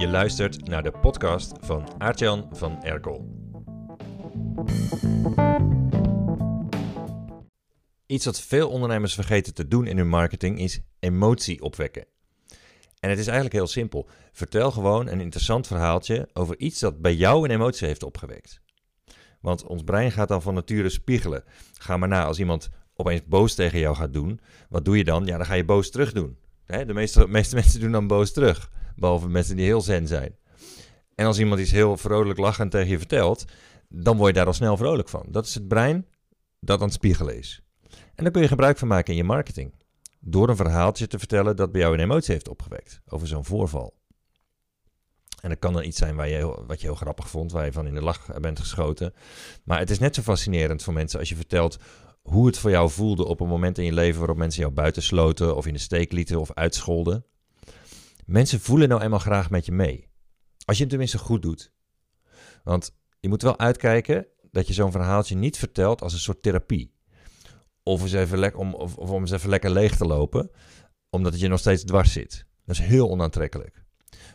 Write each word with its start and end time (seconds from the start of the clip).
Je 0.00 0.08
luistert 0.08 0.68
naar 0.68 0.82
de 0.82 0.90
podcast 0.90 1.52
van 1.60 1.88
Aartjan 1.98 2.48
van 2.52 2.82
Erkel. 2.82 3.28
Iets 8.06 8.24
wat 8.24 8.40
veel 8.40 8.68
ondernemers 8.68 9.14
vergeten 9.14 9.54
te 9.54 9.68
doen 9.68 9.86
in 9.86 9.96
hun 9.96 10.08
marketing 10.08 10.58
is 10.58 10.80
emotie 10.98 11.62
opwekken. 11.62 12.06
En 13.00 13.10
het 13.10 13.18
is 13.18 13.26
eigenlijk 13.26 13.56
heel 13.56 13.66
simpel. 13.66 14.08
Vertel 14.32 14.70
gewoon 14.70 15.08
een 15.08 15.20
interessant 15.20 15.66
verhaaltje 15.66 16.28
over 16.32 16.58
iets 16.58 16.80
dat 16.80 17.00
bij 17.00 17.14
jou 17.14 17.44
een 17.44 17.54
emotie 17.54 17.86
heeft 17.86 18.02
opgewekt. 18.02 18.60
Want 19.40 19.64
ons 19.64 19.82
brein 19.82 20.12
gaat 20.12 20.28
dan 20.28 20.42
van 20.42 20.54
nature 20.54 20.88
spiegelen. 20.88 21.44
Ga 21.78 21.96
maar 21.96 22.08
na, 22.08 22.24
als 22.24 22.38
iemand 22.38 22.70
opeens 22.94 23.24
boos 23.24 23.54
tegen 23.54 23.78
jou 23.78 23.96
gaat 23.96 24.12
doen, 24.12 24.40
wat 24.68 24.84
doe 24.84 24.96
je 24.96 25.04
dan? 25.04 25.26
Ja, 25.26 25.36
dan 25.36 25.46
ga 25.46 25.54
je 25.54 25.64
boos 25.64 25.90
terug 25.90 26.12
doen. 26.12 26.38
De 26.66 26.94
meeste, 26.94 27.28
meeste 27.28 27.54
mensen 27.60 27.80
doen 27.80 27.92
dan 27.92 28.06
boos 28.06 28.32
terug. 28.32 28.70
Behalve 29.00 29.28
mensen 29.28 29.56
die 29.56 29.64
heel 29.64 29.80
zen 29.80 30.06
zijn. 30.06 30.36
En 31.14 31.26
als 31.26 31.38
iemand 31.38 31.60
iets 31.60 31.70
heel 31.70 31.96
vrolijk 31.96 32.38
lachend 32.38 32.70
tegen 32.70 32.88
je 32.88 32.98
vertelt, 32.98 33.44
dan 33.88 34.16
word 34.16 34.28
je 34.28 34.34
daar 34.34 34.46
al 34.46 34.52
snel 34.52 34.76
vrolijk 34.76 35.08
van. 35.08 35.26
Dat 35.28 35.46
is 35.46 35.54
het 35.54 35.68
brein 35.68 36.06
dat 36.60 36.78
aan 36.78 36.84
het 36.84 36.94
spiegelen 36.94 37.38
is. 37.38 37.62
En 38.14 38.24
daar 38.24 38.32
kun 38.32 38.42
je 38.42 38.48
gebruik 38.48 38.78
van 38.78 38.88
maken 38.88 39.12
in 39.12 39.18
je 39.18 39.24
marketing. 39.24 39.74
Door 40.20 40.48
een 40.48 40.56
verhaaltje 40.56 41.06
te 41.06 41.18
vertellen 41.18 41.56
dat 41.56 41.72
bij 41.72 41.80
jou 41.80 41.94
een 41.94 42.00
emotie 42.00 42.32
heeft 42.32 42.48
opgewekt 42.48 43.00
over 43.06 43.26
zo'n 43.26 43.44
voorval. 43.44 43.98
En 45.40 45.48
dat 45.48 45.58
kan 45.58 45.72
dan 45.72 45.84
iets 45.84 45.98
zijn 45.98 46.16
waar 46.16 46.28
je, 46.28 46.62
wat 46.66 46.80
je 46.80 46.86
heel 46.86 46.96
grappig 46.96 47.28
vond, 47.28 47.52
waar 47.52 47.64
je 47.64 47.72
van 47.72 47.86
in 47.86 47.94
de 47.94 48.02
lach 48.02 48.40
bent 48.40 48.58
geschoten. 48.58 49.14
Maar 49.64 49.78
het 49.78 49.90
is 49.90 49.98
net 49.98 50.14
zo 50.14 50.22
fascinerend 50.22 50.82
voor 50.82 50.92
mensen 50.92 51.18
als 51.18 51.28
je 51.28 51.36
vertelt 51.36 51.78
hoe 52.22 52.46
het 52.46 52.58
voor 52.58 52.70
jou 52.70 52.90
voelde 52.90 53.24
op 53.24 53.40
een 53.40 53.48
moment 53.48 53.78
in 53.78 53.84
je 53.84 53.92
leven 53.92 54.18
waarop 54.18 54.36
mensen 54.36 54.60
jou 54.60 54.72
buitensloten 54.72 55.56
of 55.56 55.66
in 55.66 55.72
de 55.72 55.78
steek 55.78 56.12
lieten 56.12 56.40
of 56.40 56.52
uitscholden. 56.54 57.24
Mensen 58.30 58.60
voelen 58.60 58.88
nou 58.88 59.02
eenmaal 59.02 59.18
graag 59.18 59.50
met 59.50 59.66
je 59.66 59.72
mee. 59.72 60.08
Als 60.64 60.76
je 60.76 60.82
het 60.82 60.90
tenminste 60.90 61.18
goed 61.18 61.42
doet. 61.42 61.72
Want 62.64 62.96
je 63.20 63.28
moet 63.28 63.42
wel 63.42 63.58
uitkijken 63.58 64.26
dat 64.50 64.66
je 64.66 64.72
zo'n 64.72 64.92
verhaaltje 64.92 65.36
niet 65.36 65.58
vertelt 65.58 66.02
als 66.02 66.12
een 66.12 66.18
soort 66.18 66.42
therapie. 66.42 66.94
Of, 67.82 68.02
eens 68.02 68.12
even 68.12 68.54
om, 68.54 68.74
of, 68.74 68.96
of 68.96 69.10
om 69.10 69.20
eens 69.20 69.30
even 69.30 69.48
lekker 69.48 69.70
leeg 69.70 69.96
te 69.96 70.06
lopen, 70.06 70.50
omdat 71.08 71.32
het 71.32 71.40
je 71.40 71.48
nog 71.48 71.58
steeds 71.58 71.84
dwars 71.84 72.12
zit. 72.12 72.46
Dat 72.64 72.76
is 72.76 72.82
heel 72.82 73.10
onaantrekkelijk. 73.10 73.84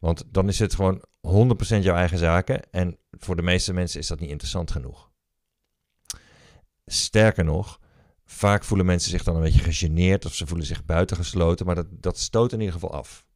Want 0.00 0.24
dan 0.30 0.48
is 0.48 0.58
het 0.58 0.74
gewoon 0.74 1.04
100% 1.26 1.78
jouw 1.78 1.96
eigen 1.96 2.18
zaken. 2.18 2.70
En 2.70 2.98
voor 3.10 3.36
de 3.36 3.42
meeste 3.42 3.72
mensen 3.72 4.00
is 4.00 4.06
dat 4.06 4.20
niet 4.20 4.30
interessant 4.30 4.70
genoeg. 4.70 5.10
Sterker 6.86 7.44
nog, 7.44 7.80
vaak 8.24 8.64
voelen 8.64 8.86
mensen 8.86 9.10
zich 9.10 9.22
dan 9.22 9.36
een 9.36 9.42
beetje 9.42 9.62
gegeneerd 9.62 10.24
of 10.24 10.34
ze 10.34 10.46
voelen 10.46 10.66
zich 10.66 10.84
buitengesloten, 10.84 11.66
maar 11.66 11.74
dat, 11.74 11.86
dat 11.90 12.18
stoot 12.18 12.52
in 12.52 12.58
ieder 12.58 12.74
geval 12.74 12.92
af. 12.92 13.30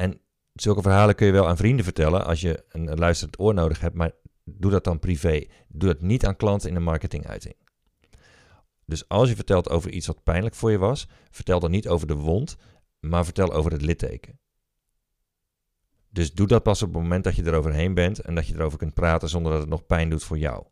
En 0.00 0.20
zulke 0.52 0.82
verhalen 0.82 1.14
kun 1.14 1.26
je 1.26 1.32
wel 1.32 1.48
aan 1.48 1.56
vrienden 1.56 1.84
vertellen 1.84 2.24
als 2.24 2.40
je 2.40 2.64
een, 2.68 2.98
luisterend 2.98 3.40
oor 3.40 3.54
nodig 3.54 3.80
hebt, 3.80 3.94
maar 3.94 4.12
doe 4.44 4.70
dat 4.70 4.84
dan 4.84 4.98
privé. 4.98 5.46
Doe 5.68 5.92
dat 5.92 6.00
niet 6.00 6.26
aan 6.26 6.36
klanten 6.36 6.68
in 6.68 6.74
de 6.74 6.80
marketinguiting. 6.80 7.54
Dus 8.84 9.08
als 9.08 9.28
je 9.28 9.34
vertelt 9.34 9.68
over 9.68 9.90
iets 9.90 10.06
wat 10.06 10.22
pijnlijk 10.22 10.54
voor 10.54 10.70
je 10.70 10.78
was, 10.78 11.08
vertel 11.30 11.60
dan 11.60 11.70
niet 11.70 11.88
over 11.88 12.06
de 12.06 12.14
wond, 12.14 12.56
maar 13.00 13.24
vertel 13.24 13.52
over 13.52 13.72
het 13.72 13.82
litteken. 13.82 14.38
Dus 16.08 16.32
doe 16.32 16.46
dat 16.46 16.62
pas 16.62 16.82
op 16.82 16.92
het 16.92 17.02
moment 17.02 17.24
dat 17.24 17.36
je 17.36 17.46
eroverheen 17.46 17.94
bent 17.94 18.18
en 18.18 18.34
dat 18.34 18.46
je 18.46 18.54
erover 18.54 18.78
kunt 18.78 18.94
praten 18.94 19.28
zonder 19.28 19.52
dat 19.52 19.60
het 19.60 19.70
nog 19.70 19.86
pijn 19.86 20.10
doet 20.10 20.24
voor 20.24 20.38
jou. 20.38 20.66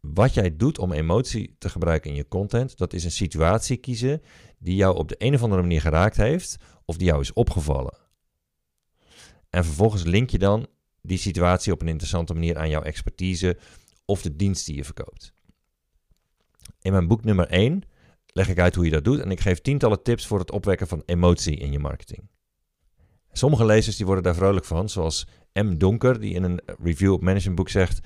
Wat 0.00 0.34
jij 0.34 0.56
doet 0.56 0.78
om 0.78 0.92
emotie 0.92 1.56
te 1.58 1.68
gebruiken 1.68 2.10
in 2.10 2.16
je 2.16 2.28
content, 2.28 2.78
dat 2.78 2.92
is 2.92 3.04
een 3.04 3.10
situatie 3.10 3.76
kiezen 3.76 4.22
die 4.58 4.74
jou 4.74 4.96
op 4.96 5.08
de 5.08 5.14
een 5.18 5.34
of 5.34 5.42
andere 5.42 5.62
manier 5.62 5.80
geraakt 5.80 6.16
heeft 6.16 6.58
of 6.92 6.98
die 6.98 7.06
jou 7.06 7.20
is 7.20 7.32
opgevallen. 7.32 7.98
En 9.50 9.64
vervolgens 9.64 10.02
link 10.02 10.30
je 10.30 10.38
dan 10.38 10.66
die 11.02 11.18
situatie 11.18 11.72
op 11.72 11.80
een 11.80 11.88
interessante 11.88 12.34
manier 12.34 12.58
aan 12.58 12.68
jouw 12.68 12.82
expertise 12.82 13.58
of 14.04 14.22
de 14.22 14.36
dienst 14.36 14.66
die 14.66 14.76
je 14.76 14.84
verkoopt. 14.84 15.32
In 16.80 16.92
mijn 16.92 17.06
boek 17.06 17.24
nummer 17.24 17.46
1 17.46 17.82
leg 18.26 18.48
ik 18.48 18.58
uit 18.58 18.74
hoe 18.74 18.84
je 18.84 18.90
dat 18.90 19.04
doet 19.04 19.20
en 19.20 19.30
ik 19.30 19.40
geef 19.40 19.60
tientallen 19.60 20.02
tips 20.02 20.26
voor 20.26 20.38
het 20.38 20.50
opwekken 20.50 20.86
van 20.86 21.02
emotie 21.06 21.56
in 21.56 21.72
je 21.72 21.78
marketing. 21.78 22.28
Sommige 23.32 23.64
lezers 23.64 23.96
die 23.96 24.06
worden 24.06 24.24
daar 24.24 24.34
vrolijk 24.34 24.64
van, 24.64 24.88
zoals 24.88 25.26
M. 25.52 25.76
Donker, 25.76 26.20
die 26.20 26.34
in 26.34 26.42
een 26.42 26.60
review 26.82 27.12
op 27.12 27.22
Managementboek 27.22 27.68
zegt: 27.68 28.00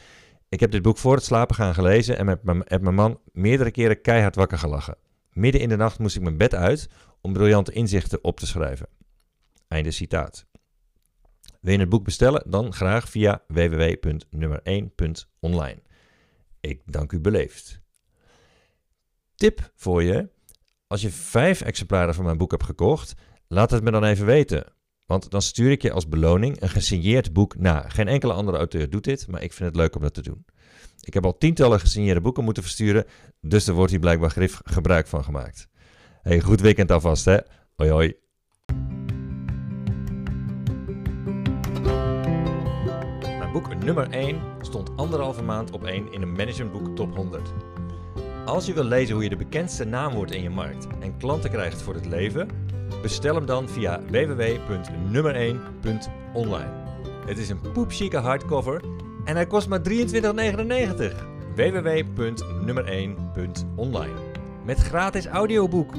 Ik 0.48 0.60
heb 0.60 0.70
dit 0.70 0.82
boek 0.82 0.98
voor 0.98 1.14
het 1.14 1.24
slapen 1.24 1.54
gaan 1.54 1.74
gelezen 1.74 2.18
en 2.18 2.26
heb 2.26 2.80
mijn 2.80 2.94
man 2.94 3.20
meerdere 3.32 3.70
keren 3.70 4.00
keihard 4.00 4.34
wakker 4.34 4.58
gelachen. 4.58 4.96
Midden 5.36 5.60
in 5.60 5.68
de 5.68 5.76
nacht 5.76 5.98
moest 5.98 6.16
ik 6.16 6.22
mijn 6.22 6.36
bed 6.36 6.54
uit 6.54 6.88
om 7.20 7.32
briljante 7.32 7.72
inzichten 7.72 8.24
op 8.24 8.40
te 8.40 8.46
schrijven. 8.46 8.88
Einde 9.68 9.90
citaat. 9.90 10.46
Wil 11.60 11.72
je 11.72 11.78
het 11.78 11.88
boek 11.88 12.04
bestellen? 12.04 12.50
Dan 12.50 12.72
graag 12.72 13.08
via 13.08 13.42
www.nummer1.online. 13.48 15.82
Ik 16.60 16.82
dank 16.84 17.12
u 17.12 17.20
beleefd. 17.20 17.80
Tip 19.34 19.70
voor 19.74 20.02
je: 20.02 20.28
als 20.86 21.02
je 21.02 21.10
vijf 21.10 21.60
exemplaren 21.60 22.14
van 22.14 22.24
mijn 22.24 22.38
boek 22.38 22.50
hebt 22.50 22.64
gekocht, 22.64 23.14
laat 23.48 23.70
het 23.70 23.82
me 23.82 23.90
dan 23.90 24.04
even 24.04 24.26
weten. 24.26 24.75
Want 25.06 25.30
dan 25.30 25.42
stuur 25.42 25.70
ik 25.70 25.82
je 25.82 25.92
als 25.92 26.08
beloning 26.08 26.60
een 26.60 26.68
gesigneerd 26.68 27.32
boek 27.32 27.58
na. 27.58 27.88
Geen 27.88 28.08
enkele 28.08 28.32
andere 28.32 28.56
auteur 28.56 28.90
doet 28.90 29.04
dit, 29.04 29.26
maar 29.28 29.42
ik 29.42 29.52
vind 29.52 29.68
het 29.68 29.78
leuk 29.78 29.96
om 29.96 30.02
dat 30.02 30.14
te 30.14 30.22
doen. 30.22 30.44
Ik 31.00 31.14
heb 31.14 31.24
al 31.24 31.38
tientallen 31.38 31.80
gesigneerde 31.80 32.20
boeken 32.20 32.44
moeten 32.44 32.62
versturen, 32.62 33.04
dus 33.40 33.66
er 33.66 33.74
wordt 33.74 33.90
hier 33.90 34.00
blijkbaar 34.00 34.30
grif 34.30 34.60
gebruik 34.64 35.06
van 35.06 35.24
gemaakt. 35.24 35.68
Hey, 36.22 36.40
goed 36.40 36.60
weekend 36.60 36.90
alvast, 36.90 37.24
hè? 37.24 37.36
Hoi 37.76 37.90
hoi. 37.90 38.14
Mijn 43.38 43.52
boek 43.52 43.84
nummer 43.84 44.10
1 44.10 44.40
stond 44.60 44.96
anderhalve 44.96 45.42
maand 45.42 45.70
op 45.70 45.84
1 45.84 46.12
in 46.12 46.22
een 46.22 46.32
managementboek 46.32 46.96
top 46.96 47.16
100. 47.16 47.52
Als 48.46 48.66
je 48.66 48.72
wil 48.72 48.84
lezen 48.84 49.14
hoe 49.14 49.22
je 49.22 49.28
de 49.28 49.36
bekendste 49.36 49.84
naam 49.84 50.14
wordt 50.14 50.32
in 50.32 50.42
je 50.42 50.50
markt 50.50 50.86
en 51.00 51.16
klanten 51.16 51.50
krijgt 51.50 51.82
voor 51.82 51.94
het 51.94 52.06
leven, 52.06 52.48
bestel 53.02 53.34
hem 53.34 53.46
dan 53.46 53.68
via 53.68 54.00
www.nummer1.online. 54.10 56.70
Het 57.26 57.38
is 57.38 57.48
een 57.48 57.72
poepchique 57.72 58.18
hardcover 58.18 58.82
en 59.24 59.34
hij 59.34 59.46
kost 59.46 59.68
maar 59.68 59.80
23,99. 59.80 59.84
www.nummer1.online 61.54 64.16
Met 64.64 64.78
gratis 64.78 65.26
audioboek. 65.26 65.94